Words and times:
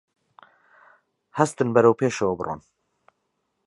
هەستن 1.37 1.67
بەرەو 1.75 1.99
پێشەوە 1.99 2.33
بڕۆن 2.39 2.61